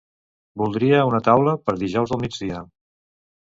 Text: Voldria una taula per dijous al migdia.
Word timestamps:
Voldria 0.61 1.03
una 1.11 1.21
taula 1.29 1.55
per 1.67 1.77
dijous 1.85 2.17
al 2.19 2.25
migdia. 2.27 2.67